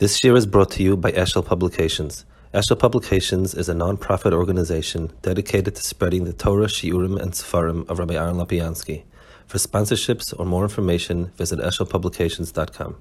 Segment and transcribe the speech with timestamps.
[0.00, 2.26] This year is brought to you by Eshel Publications.
[2.52, 8.00] Eshel Publications is a non-profit organization dedicated to spreading the Torah, Shiurim, and Sefarim of
[8.00, 9.04] Rabbi Aaron Lopiansky.
[9.46, 12.96] For sponsorships or more information, visit eshelpublications.com.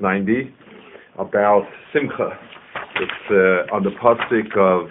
[0.00, 0.52] 90
[1.20, 2.36] about Simcha.
[2.96, 4.90] It's uh, on the pasuk of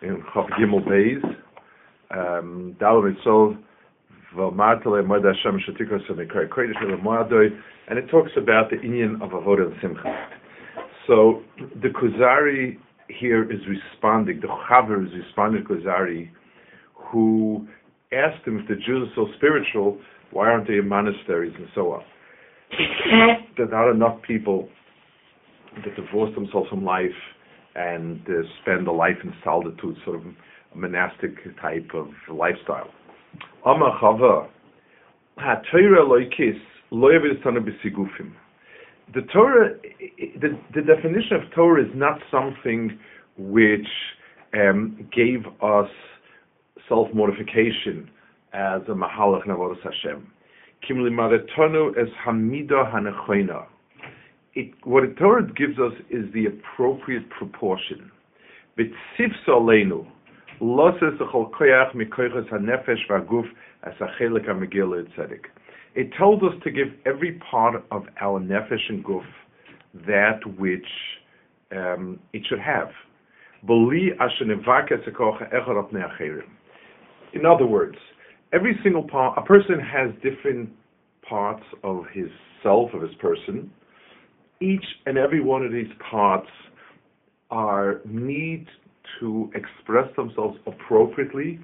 [0.00, 1.22] in Chav Gimel Beis.
[2.10, 2.74] Um,
[7.88, 10.28] and it talks about the Inyan of Avodah and Simcha.
[11.06, 11.42] So
[11.82, 16.30] the Kuzari here is responding, the Chaver is responding to Kuzari,
[16.94, 17.66] who
[18.12, 19.98] asked him if the Jews are so spiritual,
[20.30, 22.02] why aren't they in monasteries and so on?
[23.56, 24.68] there are not enough people
[25.84, 27.10] that divorce themselves from life
[27.74, 30.22] and uh, spend a life in solitude, sort of
[30.74, 32.90] a monastic type of lifestyle.
[33.64, 34.48] Ama Chava,
[35.38, 36.60] HaTorah loikis
[36.90, 38.32] lo b'sigufim.
[39.14, 39.74] The Torah,
[40.40, 42.98] the, the definition of Torah is not something
[43.36, 43.86] which
[44.54, 45.90] um, gave us
[46.88, 48.10] self-mortification
[48.52, 50.30] as a mahalach navodas Hashem.
[50.86, 53.66] Kim limadetonu es hamida hanechoina.
[54.84, 58.10] What the Torah gives us is the appropriate proportion.
[58.78, 60.06] B'tzif solenu,
[65.94, 69.24] it tells us to give every part of our nefesh and guf
[70.06, 70.86] that which
[71.72, 72.88] um, it should have.
[77.34, 77.96] In other words,
[78.52, 80.70] every single part, a person has different
[81.28, 82.28] parts of his
[82.62, 83.70] self, of his person.
[84.60, 86.48] Each and every one of these parts
[87.50, 88.66] are need
[89.20, 91.58] to express themselves appropriately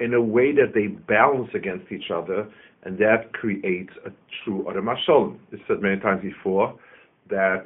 [0.00, 2.48] in a way that they balance against each other,
[2.84, 4.10] and that creates a
[4.44, 5.38] true Adam Hashem.
[5.52, 6.78] It's said many times before
[7.30, 7.64] that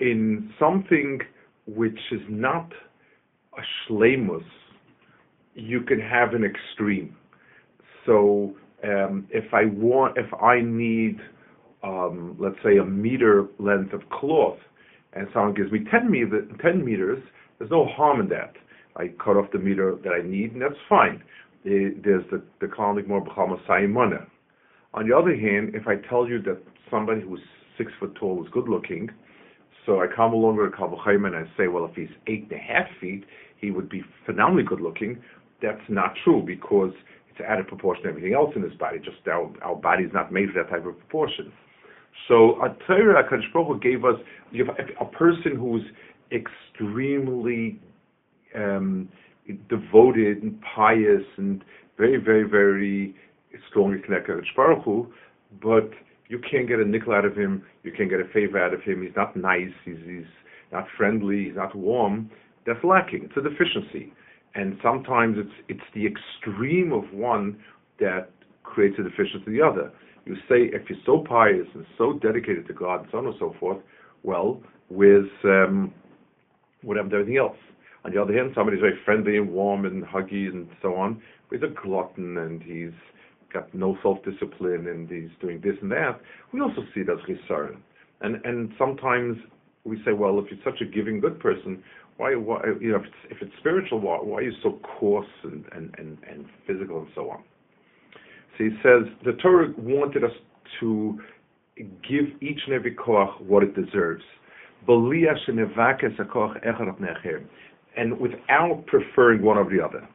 [0.00, 1.20] in something
[1.66, 2.70] which is not
[3.56, 4.44] a shlemus,
[5.54, 7.16] you can have an extreme.
[8.06, 8.54] So
[8.84, 11.18] um, if I want, if I need,
[11.82, 14.58] um, let's say, a meter length of cloth,
[15.14, 17.22] and someone gives me 10, meter, 10 meters,
[17.58, 18.54] there's no harm in that.
[18.96, 21.22] I cut off the meter that I need, and that's fine.
[21.64, 23.24] There's the the more
[23.68, 24.26] Sayimana.
[24.94, 26.58] On the other hand, if I tell you that
[26.90, 27.40] somebody who's
[27.76, 29.10] six foot tall is good looking,
[29.84, 32.52] so I come along with a Kabbalah and I say, well, if he's eight and
[32.52, 33.24] a half feet,
[33.60, 35.18] he would be phenomenally good looking.
[35.62, 36.92] That's not true because
[37.30, 38.98] it's out of proportion to everything else in his body.
[38.98, 41.52] Just our our body is not made for that type of proportion.
[42.26, 44.16] So a Torah, Hakadosh gave us
[45.00, 45.82] a person who's
[46.32, 47.80] extremely
[48.54, 49.08] um,
[49.68, 51.64] devoted and pious and
[51.96, 53.14] very, very, very
[53.68, 55.12] strongly connected to Baruch Hu,
[55.62, 55.90] but
[56.28, 58.82] you can't get a nickel out of him, you can't get a favor out of
[58.82, 60.26] him, he's not nice, he's, he's
[60.70, 62.30] not friendly, he's not warm,
[62.66, 63.24] that's lacking.
[63.24, 64.12] It's a deficiency.
[64.54, 67.58] And sometimes it's it's the extreme of one
[68.00, 68.30] that
[68.62, 69.92] creates a deficiency of the other.
[70.26, 73.34] You say if you're so pious and so dedicated to God and so on and
[73.38, 73.78] so forth,
[74.22, 75.92] well, with um,
[76.82, 77.56] what happened to everything else.
[78.04, 81.58] On the other hand, somebody's very friendly and warm and huggy and so on, but
[81.58, 82.92] he's a glutton and he's
[83.52, 86.20] got no self-discipline and he's doing this and that.
[86.52, 87.78] We also see it as chisaron.
[88.20, 89.36] And and sometimes
[89.84, 91.82] we say, well, if you're such a giving, good person,
[92.18, 95.26] why, why you know, if it's, if it's spiritual, why, why are you so coarse
[95.44, 97.42] and, and, and, and physical and so on?
[98.56, 100.32] So he says the Torah wanted us
[100.80, 101.18] to
[101.76, 104.24] give each and every koach what it deserves
[107.96, 110.06] and without preferring one over the other.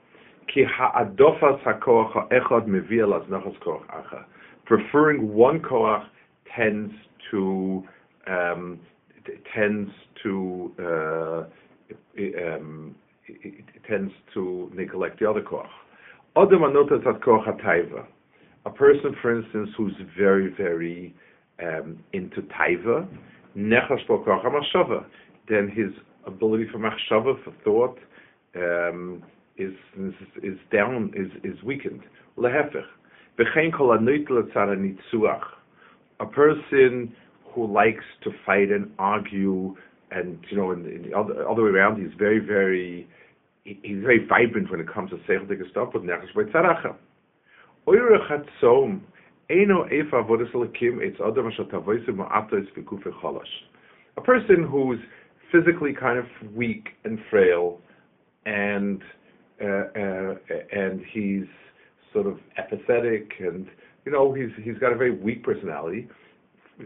[4.65, 6.05] Preferring one koach
[6.55, 6.93] tends
[7.31, 7.83] to
[8.27, 8.79] um,
[9.53, 9.91] tends
[10.23, 11.43] to uh,
[12.55, 12.95] um,
[13.87, 15.67] tends to neglect the other koach.
[18.65, 21.13] A person, for instance, who's very, very
[21.61, 23.07] um, into taiva,
[25.49, 25.91] then his
[26.25, 27.99] ability for machshava, for thought,
[28.55, 29.23] um,
[29.57, 32.01] is, is, is down, is, is weakened.
[32.37, 32.85] Lehefech.
[36.19, 37.15] A person
[37.53, 39.75] who likes to fight and argue,
[40.11, 43.07] and you know, in, in the other, other way around, he's very, very,
[43.63, 46.95] he's very vibrant when it comes to seichel stuff, but nechas by tzaracha.
[47.87, 49.01] Eure chatzom
[49.49, 49.65] A
[54.21, 54.99] person who's
[55.51, 57.79] physically kind of weak and frail,
[58.45, 59.01] and
[59.61, 60.35] uh, uh,
[60.71, 61.45] and he's
[62.11, 63.67] sort of apathetic, and
[64.05, 66.07] you know he's he's got a very weak personality.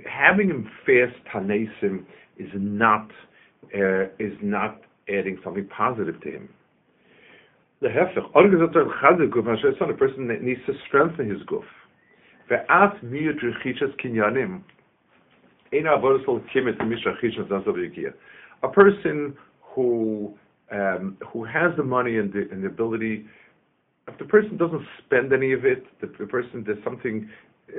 [0.06, 2.06] having him fast tanesim
[2.38, 3.10] is not
[3.76, 6.50] uh, is not adding something positive to him.
[7.82, 8.26] The hefech,
[9.92, 11.64] a person that needs to strengthen his guf.
[12.50, 14.62] Miyut rechichas kinyanim.
[18.64, 20.34] A person who
[20.72, 23.26] um, who has the money and the, and the ability,
[24.08, 27.30] if the person doesn't spend any of it, the, the person does something,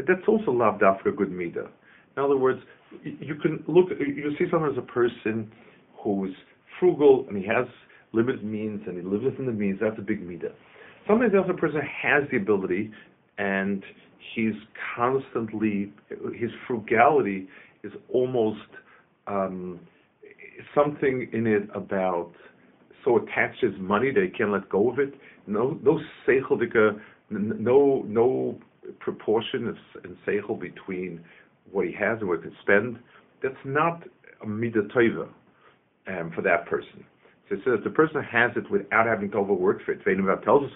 [0.06, 1.68] that's also lav a good mida.
[2.16, 2.60] In other words,
[3.04, 5.50] you can look, you see someone as a person
[6.02, 6.34] who's
[6.80, 7.66] frugal and he has
[8.12, 10.52] limited means and he lives within the means, that's a big mida.
[11.06, 12.90] Sometimes the other person has the ability
[13.38, 13.82] and
[14.34, 14.54] he's
[14.96, 15.92] constantly,
[16.34, 17.48] his frugality
[17.82, 18.58] is almost
[19.26, 19.80] um,
[20.74, 22.32] something in it about
[23.04, 25.14] so attached his money that he can't let go of it.
[25.46, 27.00] No, no seichel,
[27.30, 28.58] no, no
[28.98, 31.20] proportion in seichel between
[31.70, 32.98] what he has and what he can spend.
[33.42, 34.02] That's not
[34.42, 35.28] a midah tova
[36.08, 37.04] um, for that person.
[37.48, 40.04] So it says the person has it without having to overwork for it.
[40.44, 40.70] tells us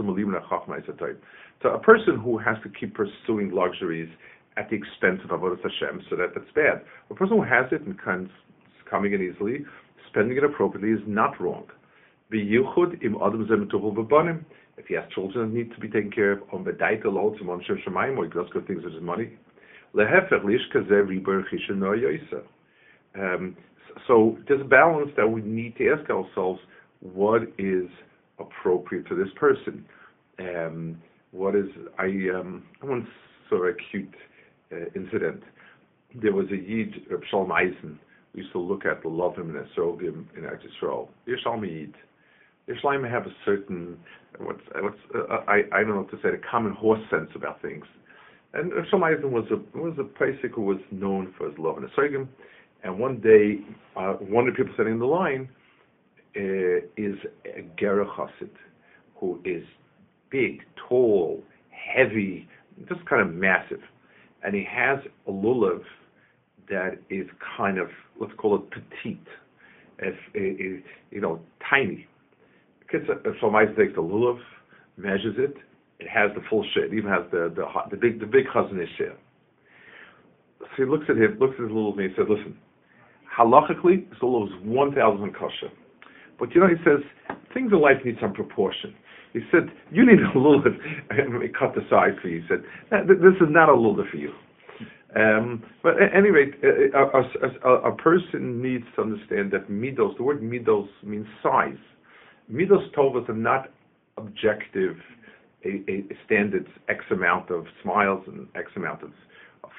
[1.62, 4.08] So a person who has to keep pursuing luxuries
[4.56, 6.82] at the expense of Avodah Hashem, so that that's bad.
[7.10, 8.30] A person who has it and comes
[8.90, 9.64] coming in easily,
[10.10, 11.64] spending it appropriately is not wrong.
[12.30, 12.40] If
[14.86, 17.62] he has children that need to be taken care of, on b'daita lo to mon
[17.66, 19.38] shem shemayim, or he does good things with his money.
[19.94, 22.42] Lehefech lish kazeh riber chishen no yoisa.
[23.14, 23.56] Um,
[24.08, 26.60] so there's a balance that we need to ask ourselves:
[27.00, 27.88] what is
[28.38, 29.84] appropriate for this person?
[30.38, 30.96] Um,
[31.32, 31.66] what is
[31.98, 33.06] I um, I once
[33.48, 34.14] saw a cute
[34.72, 35.42] uh, incident.
[36.14, 37.98] There was a Yid, Reb Shalom Eisen,
[38.34, 41.08] we used to look at the Lovim and Esrogim in Eretz Yisrael.
[41.26, 41.94] Yerushalmi Yid.
[42.68, 43.98] Yerushalayim have a certain,
[44.38, 47.60] what's, what's uh, I, I don't know what to say, a common horse sense about
[47.60, 47.84] things.
[48.54, 51.76] And Reb Shalom Eisen was a, was a Pesach who was known for his love
[51.78, 52.28] and Esrogim.
[52.84, 53.58] And one day,
[53.96, 55.48] uh, one of the people sitting in the line
[56.36, 58.50] uh, is a Chassid,
[59.16, 59.64] who is
[60.32, 62.48] big, tall, heavy,
[62.88, 63.80] just kind of massive
[64.42, 65.82] and he has a lulav
[66.68, 67.26] that is
[67.56, 67.88] kind of
[68.20, 69.26] let's call it petite,
[69.98, 72.06] if, if you know, tiny.
[73.40, 74.38] So my takes the lulav,
[74.96, 75.54] measures it,
[75.98, 76.92] it has the full shit.
[76.92, 79.16] It even has the the the big the big chazanish share.
[80.60, 82.58] So he looks at him, looks at his lulav, and he says, "Listen,
[83.38, 85.72] halachically, this lulav is one thousand kosher,
[86.38, 87.00] but you know, he says
[87.54, 88.94] things in life need some proportion."
[89.32, 90.74] He said, you need a little bit,
[91.58, 92.42] cut the size for you.
[92.42, 92.62] He said,
[93.08, 94.32] this is not a little for you.
[95.14, 100.22] Um, but at any rate, a, a, a, person needs to understand that midos, the
[100.22, 101.76] word midos means size.
[102.50, 103.70] Midos tovas are not
[104.16, 104.96] objective,
[105.66, 109.10] a, a standard X amount of smiles and X amount of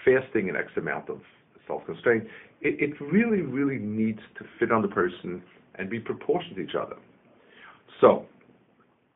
[0.06, 1.20] fasting and X amount of
[1.68, 2.26] self-constraint.
[2.62, 5.42] It, it really, really needs to fit on the person
[5.76, 6.96] and be proportioned to each other.
[8.02, 8.26] So,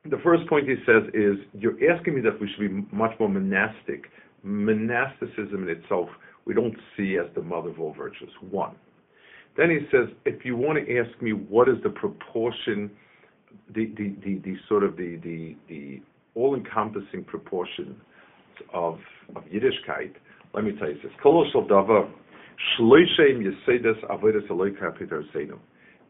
[0.10, 3.30] the first point he says is you're asking me that we should be much more
[3.30, 4.06] monastic.
[4.44, 6.10] Monasticism in itself,
[6.46, 8.30] we don't see as the mother of all virtues.
[8.50, 8.76] One.
[9.58, 12.92] Then he says, if you want to ask me what is the proportion,
[13.74, 16.02] the the, the, the sort of the the, the
[16.36, 17.96] all-encompassing proportion
[18.74, 19.00] of
[19.36, 20.14] of Yiddishkeit,
[20.54, 21.12] let me tell you this.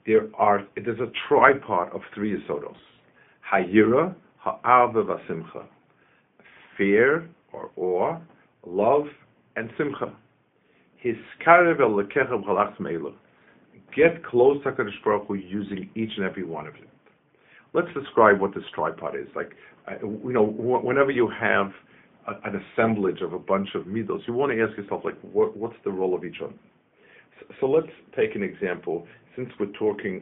[0.05, 2.75] There are there's a tripod of three yisodos.
[3.51, 5.65] Hayira, ha'ava v'simcha.
[6.77, 8.17] Fear or awe,
[8.65, 9.07] love,
[9.55, 10.13] and simcha.
[11.03, 13.13] Hiskarev el lekecha b'chalach meila.
[13.95, 16.87] Get close to HaKadosh Baruch Hu using each and every one of them.
[17.73, 19.27] Let's describe what this tripod is.
[19.35, 19.53] Like,
[19.87, 21.71] uh, you know, whenever you have
[22.27, 25.55] a, an assemblage of a bunch of midos, you want to ask yourself, like, what,
[25.55, 26.53] what's the role of each one?
[27.39, 29.07] So, so let's take an example.
[29.35, 30.21] Since we're talking,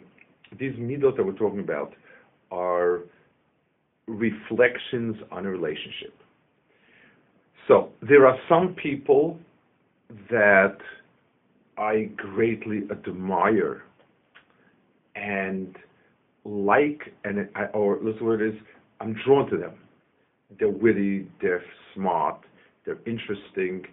[0.58, 1.94] these midos that we're talking about
[2.52, 3.02] are
[4.08, 6.14] reflections on a relationship.
[7.68, 9.40] So there are some people
[10.30, 10.78] that
[11.78, 13.84] I greatly admire
[15.16, 15.76] and
[16.44, 18.54] like, and I, or this word is,
[19.02, 19.74] I'm drawn to them.
[20.60, 22.42] They're witty, they're smart,
[22.86, 23.86] they're interesting,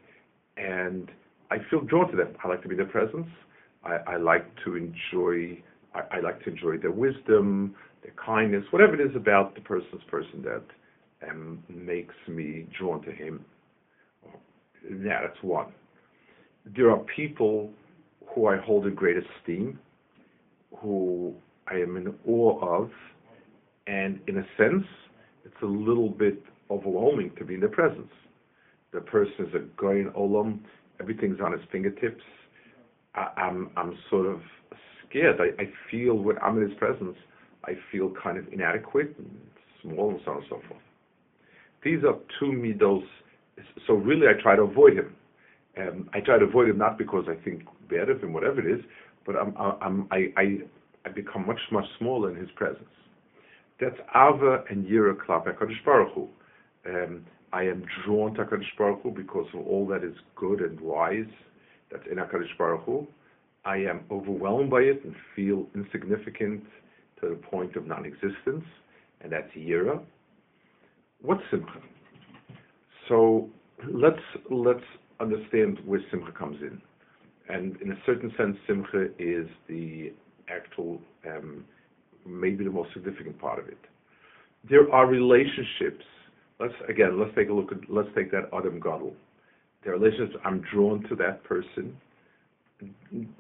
[0.57, 1.11] and
[1.51, 2.35] I feel drawn to them.
[2.45, 3.29] I like to be in their presence.
[3.85, 5.63] I, I like to enjoy.
[5.95, 10.03] I, I like to enjoy their wisdom, their kindness, whatever it is about the person's
[10.11, 10.63] person that
[11.31, 13.45] um, makes me drawn to him.
[14.85, 15.73] Yeah, that's one.
[16.77, 17.71] There are people
[18.35, 19.79] who I hold in great esteem,
[20.79, 21.35] who
[21.69, 22.91] I am in awe of,
[23.87, 24.87] and in a sense,
[25.45, 28.11] it's a little bit overwhelming to be in their presence.
[28.93, 30.61] The person is a goyin olam,
[31.01, 32.23] everything's on his fingertips.
[33.15, 34.41] I, I'm I'm sort of
[35.09, 35.41] scared.
[35.41, 37.17] I, I feel when I'm in his presence,
[37.65, 39.31] I feel kind of inadequate and
[39.83, 40.81] small and so on and so forth.
[41.85, 43.05] These are two middles.
[43.87, 45.15] So really, I try to avoid him.
[45.79, 48.79] Um, I try to avoid him not because I think bad of him, whatever it
[48.79, 48.85] is,
[49.25, 50.59] but I'm, I'm, I, I,
[51.05, 52.85] I become much, much smaller in his presence.
[53.81, 56.29] That's Ava and Yira Klap HaKadosh Baruch Hu.
[56.87, 60.81] Um, I am drawn to HaKadosh Baruch Hu because of all that is good and
[60.81, 61.31] wise
[61.91, 63.07] that's in HaKadosh Baruch Hu.
[63.65, 66.65] I am overwhelmed by it and feel insignificant
[67.23, 68.65] to the point of non-existence,
[69.21, 70.01] and that's Yira.
[71.23, 71.81] What's Simcha?
[73.09, 73.49] So
[73.91, 74.17] let's
[74.51, 74.85] let's
[75.21, 76.81] understand where Simcha comes in,
[77.49, 80.13] and in a certain sense, Simcha is the
[80.49, 81.65] actual, um,
[82.27, 83.79] maybe the most significant part of it.
[84.69, 86.05] There are relationships.
[86.59, 89.15] Let's again, let's take a look at, let's take that Adam Gadol.
[89.85, 90.37] There are relationships.
[90.45, 91.97] I'm drawn to that person.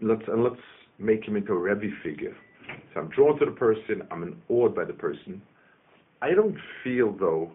[0.00, 0.56] Let's and let's
[0.98, 2.36] make him into a Rebbe figure.
[2.94, 4.02] So I'm drawn to the person.
[4.10, 5.42] I'm awed by the person.
[6.20, 7.52] I don't feel though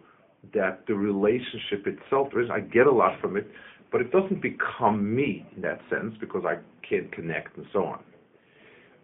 [0.54, 2.50] that the relationship itself is.
[2.52, 3.48] I get a lot from it,
[3.92, 6.58] but it doesn't become me in that sense because I
[6.88, 8.00] can't connect and so on.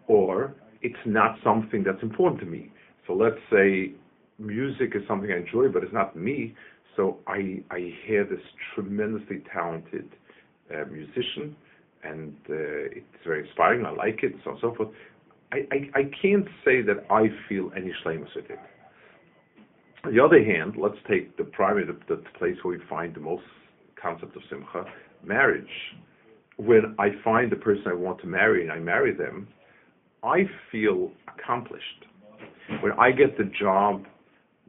[0.07, 2.71] Or it's not something that's important to me.
[3.07, 3.93] So let's say
[4.39, 6.55] music is something I enjoy, but it's not me.
[6.95, 8.41] So I I hear this
[8.73, 10.09] tremendously talented
[10.73, 11.55] uh, musician,
[12.03, 13.85] and uh, it's very inspiring.
[13.85, 14.89] I like it, so on and so forth.
[15.53, 18.59] I, I, can't say that I feel any shlemus with it.
[20.03, 23.19] On the other hand, let's take the primary, the, the place where we find the
[23.19, 23.43] most
[24.01, 24.85] concept of simcha,
[25.23, 25.67] marriage.
[26.57, 29.47] When I find the person I want to marry and I marry them,
[30.23, 32.05] I feel accomplished.
[32.81, 34.05] When I get the job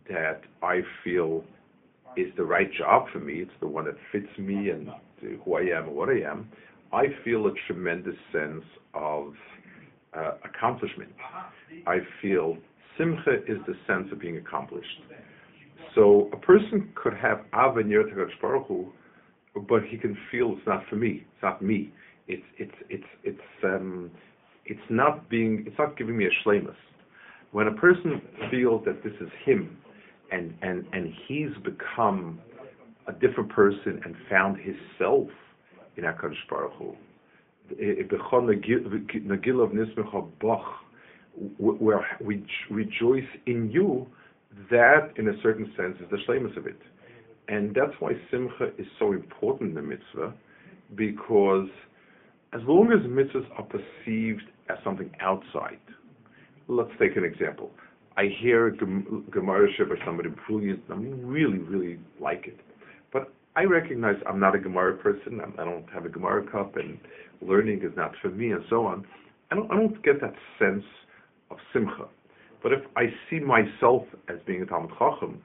[0.09, 1.45] that I feel
[2.17, 4.88] is the right job for me, it's the one that fits me and
[5.45, 6.49] who I am and what I am,
[6.93, 9.35] I feel a tremendous sense of
[10.16, 11.11] uh, accomplishment.
[11.87, 12.56] I feel
[12.99, 15.00] simcha is the sense of being accomplished.
[15.94, 17.40] So a person could have
[18.04, 18.92] to Baruch Hu,
[19.68, 21.25] but he can feel it's not for me.
[21.35, 21.92] It's not me.
[22.26, 24.11] It's it's it's it's um,
[24.66, 25.64] it's not being.
[25.66, 26.75] It's not giving me a shlemus.
[27.52, 29.76] When a person feels that this is him,
[30.33, 32.40] and and and he's become
[33.06, 35.28] a different person and found his self
[35.97, 36.97] in Hakadosh Baruch Hu,
[41.59, 44.06] where we rejoice in you
[44.71, 46.78] that, in a certain sense, is the shlemus of it.
[47.49, 50.33] And that's why simcha is so important in the mitzvah,
[50.94, 51.68] because
[52.52, 55.80] as long as mitzvahs are perceived as something outside,
[56.68, 57.71] let's take an example.
[58.16, 62.61] I hear Gemara by somebody brilliant, I really, really like it.
[63.12, 65.40] But I recognize I'm not a Gemara person.
[65.40, 66.99] I don't have a Gemara cup, and
[67.47, 69.05] learning is not for me, and so on.
[69.51, 70.85] I don't, I don't get that sense
[71.51, 72.07] of simcha.
[72.63, 75.43] But if I see myself as being a Talmud Chacham,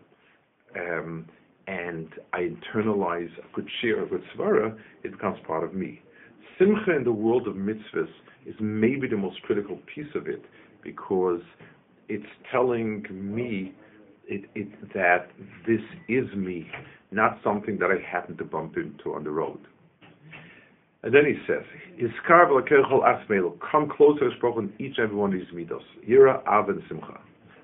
[0.75, 1.25] um,
[1.67, 6.01] and I internalize a good share, a good svara, it becomes part of me.
[6.57, 8.09] Simcha in the world of mitzvahs
[8.45, 10.43] is maybe the most critical piece of it
[10.83, 11.41] because
[12.07, 13.73] it's telling me
[14.27, 15.29] it, it, that
[15.67, 16.67] this is me,
[17.11, 19.59] not something that I happen to bump into on the road.
[21.01, 21.63] And then he says,
[23.71, 25.79] come closer spoken each and every one of these midos.
[26.07, 27.19] Yira, Av, and Simcha.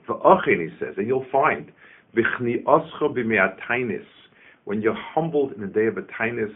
[0.08, 1.72] V'ochin, he says, and you'll find,
[4.64, 6.54] when you're humbled in the day of a tainis,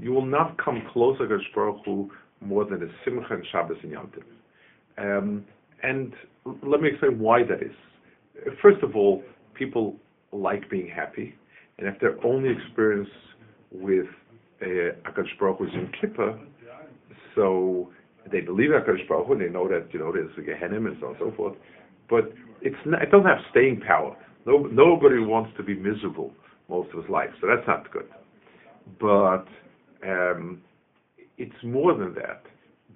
[0.00, 4.12] you will not come closer to Baruch more than a simcha and Shabbos and Yom
[4.96, 5.44] um,
[5.82, 6.12] and
[6.62, 7.74] let me explain why that is.
[8.62, 9.22] First of all,
[9.54, 9.96] people
[10.32, 11.34] like being happy.
[11.78, 13.08] And if their only experience
[13.72, 14.06] with
[14.62, 16.38] uh, Akadosh Baruch is in Kippur,
[17.34, 17.90] so
[18.30, 21.06] they believe Akadosh Baruch and they know that you know there's a Gehenna and so
[21.06, 21.54] on and so forth,
[22.08, 24.16] but it's not, it doesn't have staying power.
[24.46, 26.32] No, nobody wants to be miserable
[26.68, 28.08] most of his life, so that's not good.
[29.00, 29.46] But
[30.06, 30.62] um,
[31.38, 32.42] it's more than that.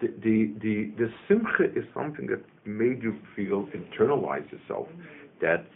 [0.01, 4.87] The, the the the simcha is something that made you feel internalize yourself
[5.41, 5.67] that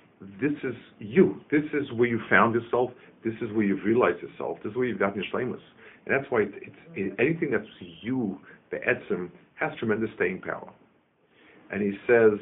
[0.41, 1.41] this is you.
[1.51, 2.91] This is where you found yourself.
[3.25, 4.59] This is where you've realized yourself.
[4.63, 5.61] This is where you've gotten your shlemus.
[6.07, 7.65] And that's why it's, it, anything that's
[8.03, 8.39] you,
[8.71, 10.73] the etzim, has tremendous staying power.
[11.71, 12.39] And he says,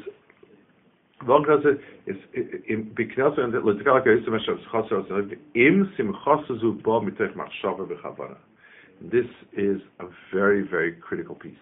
[9.12, 11.52] this is a very, very critical piece.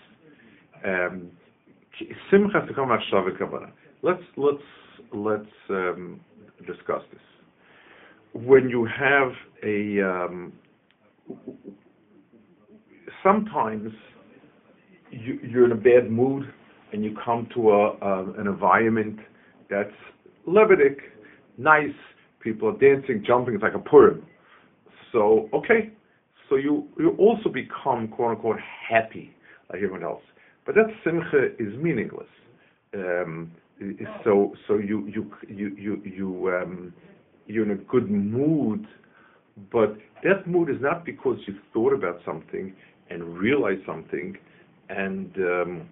[0.84, 1.30] Um,
[2.00, 4.22] let's let's
[5.70, 6.20] um,
[6.66, 7.22] discuss this.
[8.34, 9.32] when you have
[9.64, 10.52] a um,
[13.22, 13.92] sometimes
[15.10, 16.44] you, you're in a bad mood
[16.92, 19.18] and you come to a, an environment
[19.70, 19.90] that's
[20.46, 20.96] Levitic,
[21.58, 21.94] nice,
[22.40, 24.24] people are dancing, jumping, it's like a Purim.
[25.12, 25.90] So, okay,
[26.48, 28.56] so you, you also become quote unquote
[28.88, 29.34] happy
[29.70, 30.22] like everyone else.
[30.64, 32.28] But that simcha is meaningless.
[34.24, 36.92] So so you you you you you um,
[37.46, 38.86] you're in a good mood,
[39.70, 42.74] but that mood is not because you thought about something
[43.10, 44.36] and realized something,
[44.88, 45.88] and um,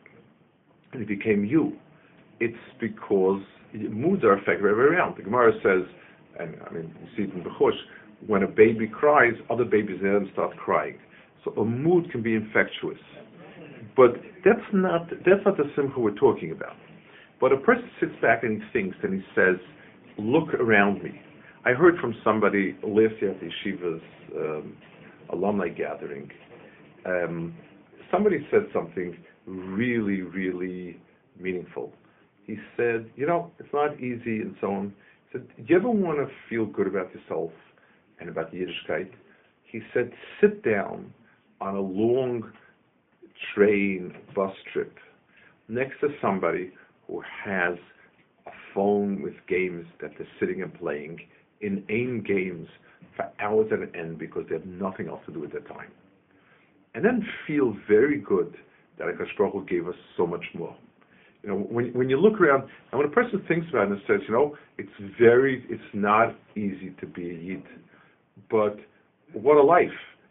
[0.95, 1.77] it became you.
[2.41, 5.17] It's because moods are affected right around.
[5.17, 5.89] The Gemara says,
[6.41, 7.79] and I mean you see it in Bechush,
[8.27, 10.99] when a baby cries, other babies then start crying.
[11.45, 12.99] So a mood can be infectious,
[13.97, 14.15] but
[14.45, 16.75] that's not that's not the simcha we're talking about.
[17.41, 19.57] But a person sits back and he thinks and he says,
[20.19, 21.21] "Look around me."
[21.65, 24.03] I heard from somebody last year at the Yeshiva's
[24.37, 24.77] um,
[25.31, 26.31] alumni gathering.
[27.05, 27.55] Um,
[28.11, 29.17] somebody said something
[29.47, 30.99] really, really
[31.39, 31.93] meaningful.
[32.45, 34.95] He said, "You know, it's not easy and so on."
[35.27, 37.53] He said, "Do you ever want to feel good about yourself
[38.19, 39.11] and about the Yiddishkeit?"
[39.65, 41.13] He said, "Sit down
[41.61, 42.51] on a long
[43.55, 44.97] train bus trip
[45.69, 46.73] next to somebody
[47.07, 47.77] who has
[48.47, 51.19] a phone with games that they're sitting and playing,
[51.61, 52.69] inane games
[53.17, 55.91] for hours at an end because they have nothing else to do with their time.
[56.95, 58.55] And then feel very good
[58.99, 60.75] that Akash Baruch gave us so much more.
[61.43, 64.01] You know, when when you look around, and when a person thinks about it and
[64.07, 67.63] says, you know, it's very, it's not easy to be a Yid,
[68.51, 68.77] but
[69.33, 69.87] what a life!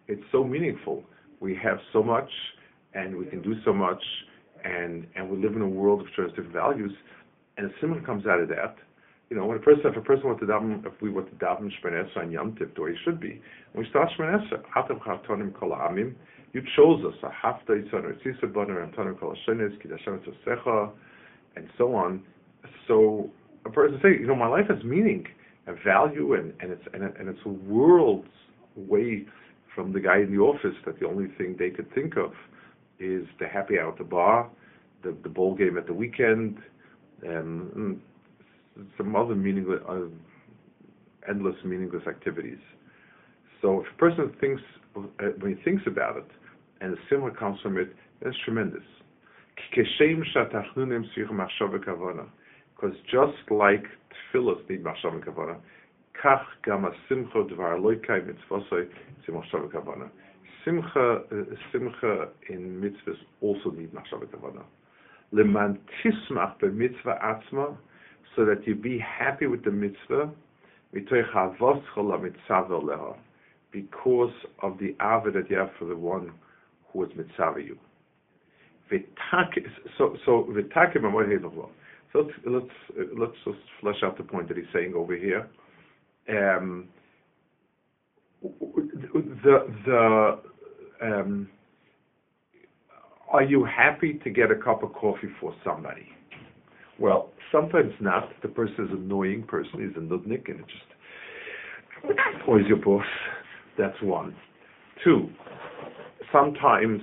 [0.08, 1.04] It's so meaningful.
[1.40, 2.30] We have so much,
[2.94, 4.02] and we can do so much,
[4.66, 6.92] and and we live in a world of different values,
[7.58, 8.76] and a simcha comes out of that.
[9.30, 11.46] You know, when a person, if a person wants to daven, if we want to
[11.46, 13.42] daven Shmoneh on Yom Tov, the way it should be,
[13.74, 14.40] when we start Shmoneh
[14.76, 16.14] Atam Chatonim Kol Amim,
[16.54, 20.92] you chose us, a Hafta Yitzon Ritzisa Boner Antonim Kol Hashenes Kidashem Tzosecha,
[21.56, 22.22] and so on.
[22.88, 23.30] So
[23.66, 25.26] a person say, you know, my life has meaning
[25.68, 28.28] and value, and and it's and, and it's a world's
[28.76, 29.26] way
[29.74, 32.32] from the guy in the office that the only thing they could think of
[33.00, 34.50] is the happy hour at the bar,
[35.12, 36.58] the, ball game at the weekend,
[37.24, 38.00] and
[38.98, 40.02] some other meaningless, uh,
[41.30, 42.60] endless meaningless activities.
[43.62, 44.62] So if a person thinks,
[44.96, 45.02] uh,
[45.40, 46.28] when he thinks about it,
[46.82, 48.84] and a simcha comes from it, that's tremendous.
[49.56, 49.88] Because
[53.10, 53.86] just like
[54.34, 55.58] tefillos need machshav and kavana,
[56.22, 58.88] kach gam simcha dvar loikai mitzvosoi
[59.28, 60.10] kavana
[60.66, 64.64] simcha, uh, simcha in mitzvahs also need machshava kavana.
[65.32, 67.78] Leman tismach mitzvah atzma,
[68.36, 70.30] so that you be happy with the mitzvah,
[73.72, 76.32] because of the ava that you have for the one
[76.92, 77.78] who is mitzvah you.
[79.98, 80.46] So, so
[82.14, 82.66] So let's let's
[83.18, 85.50] let's just flesh out the point that he's saying over here.
[86.30, 86.88] Um,
[88.42, 90.40] the the
[91.02, 91.50] um,
[93.32, 96.08] are you happy to get a cup of coffee for somebody?
[97.00, 98.30] Well, sometimes not.
[98.42, 103.06] The person is an annoying person, is a nudnik, and it just, is your boss.
[103.78, 104.36] That's one.
[105.04, 105.30] Two,
[106.32, 107.02] sometimes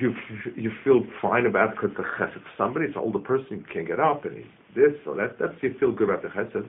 [0.00, 0.12] you
[0.56, 4.00] you feel fine about because the chesed somebody, it's an older person, you can't get
[4.00, 5.36] up, and this or that.
[5.38, 6.66] That's you feel good about the chesed.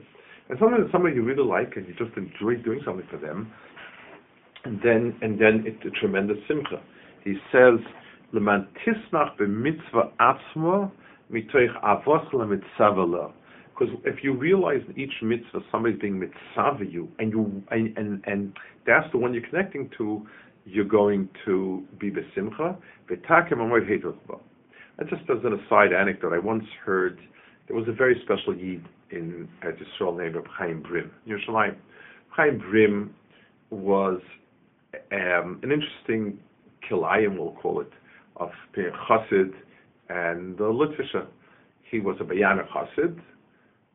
[0.48, 3.50] And sometimes somebody you really like and you just enjoy doing something for them,
[4.64, 6.80] and then and then it's a tremendous simcha.
[7.24, 7.80] He says,
[8.32, 10.90] "Leman tisnach b'mitzvah atzma
[11.32, 13.32] mitoich avos lemitzavela."
[13.78, 18.24] Because if you realize in each mitzvah somebody's being mitzvah you, and you and, and
[18.26, 20.26] and that's the one you're connecting to,
[20.64, 22.76] you're going to be besimcha.
[23.08, 24.40] V'takem amoid heitotba.
[24.98, 27.20] And just as an aside anecdote, I once heard
[27.68, 31.10] there was a very special yid in at Yisrael named Chaim Brim.
[31.26, 31.76] Yerushalayim.
[32.30, 33.14] Chaim Brim
[33.70, 34.20] was
[35.12, 36.38] um, an interesting
[36.90, 37.92] kilayim, we'll call it,
[38.36, 39.52] of chassid
[40.08, 41.26] and the Litvisha.
[41.90, 43.20] He was a Boyaner chassid,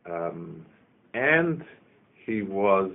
[0.10, 0.66] um,
[1.14, 1.64] and
[2.26, 2.92] he was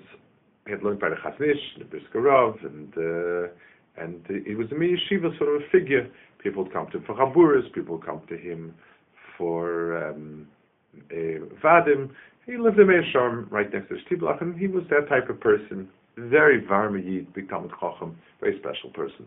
[0.66, 3.48] he had learned by the Chaznish, the Briskarov, and uh,
[3.96, 6.08] and he was a yeshiva sort of a figure.
[6.42, 8.74] People would come to him for Chaburis, people would come to him
[9.36, 10.46] for um,
[11.10, 12.10] Vadim.
[12.46, 15.40] He lived in Meah Shearim, right next to Shtiblach, and he was that type of
[15.40, 19.26] person very Varmayid, big Talmud Chacham, very special person.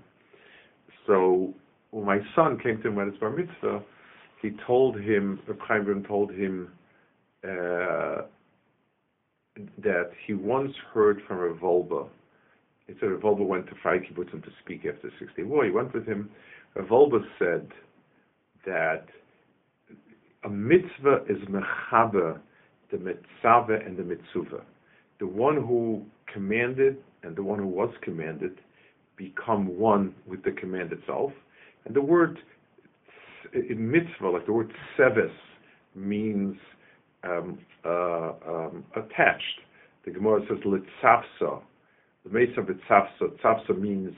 [1.08, 1.54] So
[1.92, 3.84] when my son came to him when it's bar mitzvah,
[4.42, 6.70] he told him, the Chaim told him,
[7.44, 8.24] uh,
[9.84, 12.08] that he once heard from a Wolbe.
[12.88, 15.66] He said Rav Wolbe went to Frei Kibbutzim to speak after the Six Day War.
[15.66, 16.30] He went with him.
[16.76, 17.68] Rav Wolbe said
[18.66, 19.06] that
[20.44, 22.40] a mitzvah is mechaber
[22.92, 24.64] the mitzvah and the mitzvah.
[25.20, 28.60] The one who commanded and the one who was commanded
[29.18, 31.32] become one with the command itself.
[31.86, 32.38] And the word
[33.54, 35.32] in mitzvah, like the word seves,
[35.96, 36.56] means
[37.24, 39.62] um, uh, um, attached.
[40.06, 41.62] The Gemara says litzafsa.
[42.24, 43.38] The Mesa B'tzafsa.
[43.44, 44.14] Tzafsa means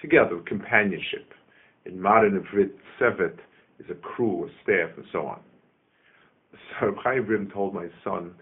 [0.00, 1.32] together, companionship.
[1.86, 3.38] In modern Ivrit, sevet
[3.78, 5.40] is a crew, a staff, and so on.
[6.80, 8.32] So Chaim Brim told my son,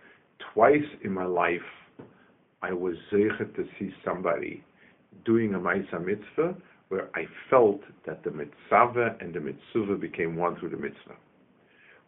[0.55, 1.61] twice in my life,
[2.63, 4.65] I was zeichet to see somebody
[5.27, 6.55] doing a Maisa mitzvah
[6.89, 11.17] where I felt that the mitzvah and the mitzvah became one through the mitzvah.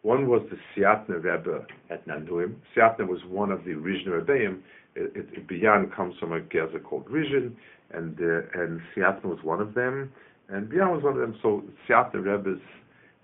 [0.01, 2.55] One was the Siatna Rebbe at Nanduim.
[2.75, 4.61] Siatna was one of the original Rebbeim.
[4.95, 7.53] It, it, Boyan comes from a geza called Rizhin,
[7.91, 10.11] and uh, and Siatna was one of them,
[10.47, 11.37] and Boyan was one of them.
[11.41, 12.61] So Siatna Rebbe's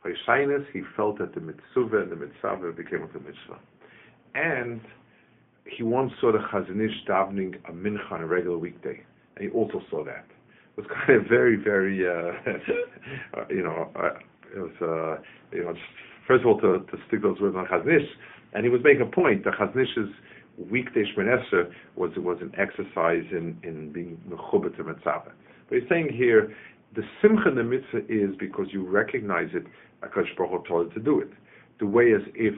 [0.05, 3.59] Hoshainis, he felt that the mitzvah and the mitzvah became the mitzvah.
[4.35, 4.81] And
[5.65, 9.01] he once saw the Chazanish davening a mincha on a regular weekday,
[9.39, 10.25] he also saw that.
[10.77, 12.31] It was kind of very, very, uh,
[13.49, 14.19] you know, uh,
[14.55, 15.73] it was, uh, you know,
[16.27, 18.09] first of all to, to stick those words on Chazon Ish,
[18.53, 20.13] and he was making a point that Chazon Ish's
[20.57, 25.31] weekday Shmoneser was was an exercise in in being mechubet to mitzvah.
[25.69, 26.55] But he's saying here,
[26.95, 29.65] the simcha in the mitzvah is because you recognize it.
[30.03, 31.29] Akash Baruch told you to do it.
[31.79, 32.53] The way as if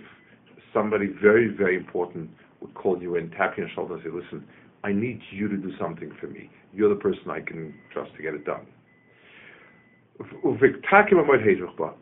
[0.74, 2.30] somebody very very important
[2.62, 4.48] would call you and tap you on the shoulder, and say, "Listen,
[4.84, 6.50] I need you to do something for me.
[6.74, 8.68] You're the person I can trust to get it done."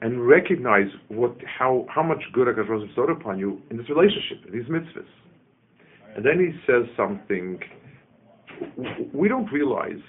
[0.01, 4.45] and recognize what how how much good Hakadosh Baruch bestowed upon you in this relationship,
[4.47, 5.05] in these mitzvahs.
[6.15, 7.59] And then he says something
[9.13, 10.01] we don't realize.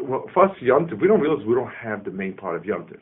[0.00, 3.00] Well, first Yontif, we don't realize we don't have the main part of Yontif.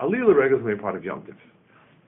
[0.00, 1.36] Aliyah Regel is the main part of Yontif.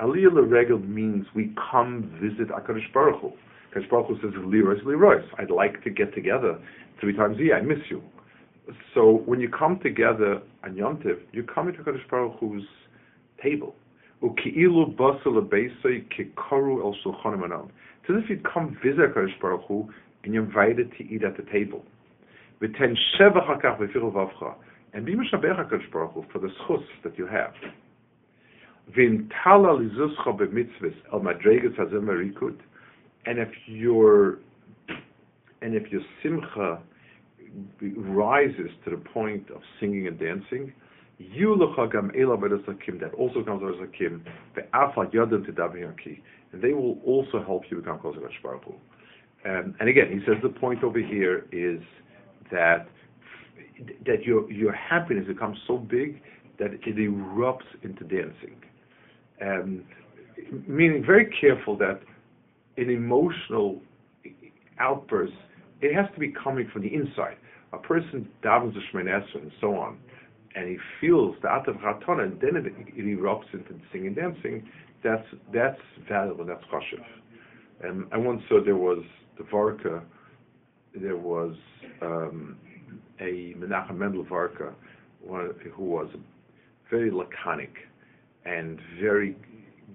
[0.00, 3.32] Aliyah Regel means we come visit Akadosh Baruch Hu.
[3.72, 5.22] Akadosh Baruch Hu says, Lirois, Lirois.
[5.38, 6.58] I'd like to get together
[7.00, 7.56] three times a year.
[7.56, 8.02] I miss you.
[8.94, 12.66] So when you come together on Yontif, you come into Kadosh Baruch Hu's
[13.42, 13.74] table.
[14.22, 14.38] It's
[18.08, 19.88] as if you'd come visit Kadosh Baruch Hu
[20.22, 21.84] and you're invited to eat at the table.
[22.60, 22.72] And
[25.04, 27.52] be mishabech HaKadosh Baruch Hu for the schus that you have.
[28.96, 32.56] V'in tala lizuscha b'mitzvahs el madregas hazem rikud.
[33.26, 34.38] And if your
[35.64, 36.78] and if your simcha
[37.80, 40.72] rises to the point of singing and dancing,
[41.18, 41.56] you
[41.90, 42.10] gam
[42.98, 44.24] that also comes as a kim,
[46.52, 48.64] and they will also help you become closer to Baruch
[49.46, 51.80] um, and again, he says the point over here is
[52.50, 52.86] that
[54.06, 56.22] that your your happiness becomes so big
[56.58, 58.56] that it erupts into dancing,
[59.42, 59.84] um,
[60.66, 62.00] meaning very careful that
[62.78, 63.82] an emotional
[64.78, 65.32] outburst
[65.80, 67.36] it has to be coming from the inside
[67.74, 69.98] a person davens the Shemon and so on,
[70.54, 74.68] and he feels the Atav Chatana, and then it, it erupts into singing and dancing,
[75.02, 77.04] that's that's valuable, that's chashiv.
[77.82, 79.02] And I once saw there was
[79.36, 80.02] the Varka,
[80.94, 81.54] there was
[82.00, 82.56] um,
[83.20, 84.72] a Menachem Mendel Varka,
[85.26, 86.08] who was
[86.90, 87.74] very laconic
[88.46, 89.36] and very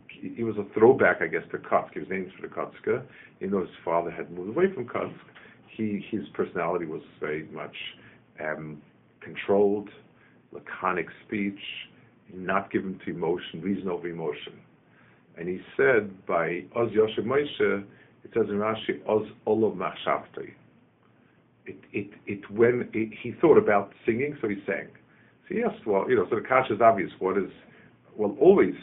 [0.08, 1.94] he was a throwback, I guess, to Kotsk.
[1.94, 3.04] He was named for the Kotska.
[3.40, 5.16] You know, his father had moved away from Kotsk,
[5.80, 7.76] he his personality was very much
[8.44, 8.82] um,
[9.22, 9.90] controlled,
[10.52, 11.60] laconic speech,
[12.34, 14.54] not given to emotion, reason over emotion.
[15.38, 17.84] And he said by Oz Yosef Moshe,
[18.24, 20.52] it says in Rashi, Oz Olav Machshavtoi.
[21.66, 24.88] It, it, it, when it, he thought about singing, so he sang.
[25.48, 27.12] So he asked, well, you know, so the kasha is obvious.
[27.20, 27.52] What is,
[28.18, 28.74] well, always,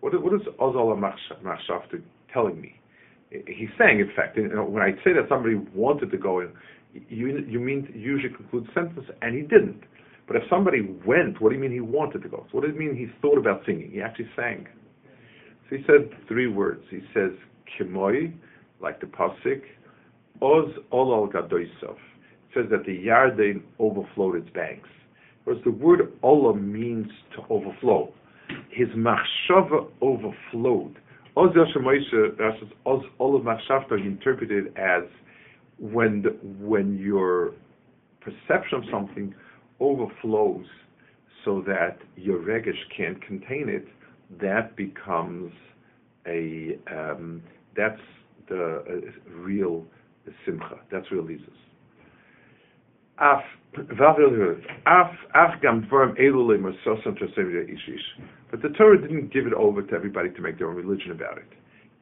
[0.00, 2.78] what is, what is Oz Olav Machshavtoi telling me?
[3.46, 6.50] He's saying, in fact, you know, when I say that somebody wanted to go in,
[7.08, 9.82] you you mean usually conclude sentence, and he didn't.
[10.26, 12.46] But if somebody went, what do you mean he wanted to go?
[12.50, 13.90] So what does it mean he thought about singing?
[13.90, 14.66] He actually sang.
[15.68, 16.82] So he said three words.
[16.90, 17.32] He says
[17.78, 18.32] kimoi,
[18.80, 19.62] like the pasuk,
[20.40, 21.96] oz olal gadoisov.
[21.96, 24.88] It says that the Yarden overflowed its banks.
[25.44, 28.12] Whereas the word olah means to overflow.
[28.70, 30.98] His machshava overflowed.
[31.36, 35.04] Oz Yosha Oz Olav Machshavta, interpreted as
[35.78, 37.54] when the, when your
[38.20, 39.34] perception of something
[39.80, 40.66] overflows
[41.44, 43.86] so that your regesh can't contain it,
[44.40, 45.52] that becomes
[46.26, 47.42] a um,
[47.76, 48.00] that's
[48.48, 49.84] the uh, real
[50.44, 50.78] simcha.
[50.90, 51.48] That's real it leads us.
[51.48, 53.01] Af, af, af gam dvarim elu le'masosam tosem
[57.70, 58.24] ishish.
[58.50, 61.38] But the Torah didn't give it over to everybody to make their own religion about
[61.38, 61.48] it.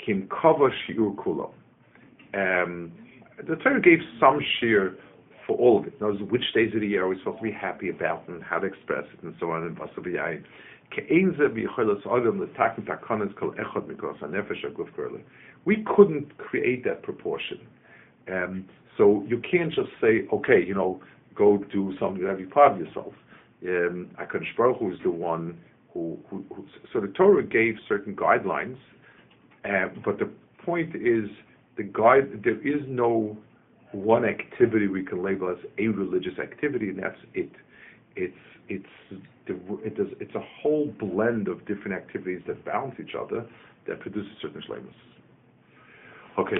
[0.04, 1.52] Kim kava shiur kulo.
[2.34, 2.92] Um,
[3.46, 4.96] the Torah gave some shear
[5.46, 6.00] for all of it.
[6.00, 8.58] Knows which days of the year are we supposed to be happy about and how
[8.58, 10.44] to express it and so on and basabiyayin.
[15.64, 17.60] We couldn't create that proportion.
[18.32, 18.64] Um,
[18.96, 21.00] so you can't just say, okay, you know,
[21.34, 23.12] go do something that you of yourself.
[23.62, 25.58] Um, HaKadosh Baruch Hu is the one
[25.92, 28.76] who, who, who, so the Torah gave certain guidelines,
[29.64, 30.30] uh, but the
[30.64, 31.28] point is
[31.76, 33.36] the guide, there is no
[33.92, 37.50] one activity we can label as a religious activity, and that's it.
[38.16, 38.34] It's
[38.68, 38.84] it's
[39.48, 43.44] it does, it's a whole blend of different activities that balance each other
[43.88, 44.94] that produces certain shlemus.
[46.38, 46.56] Okay.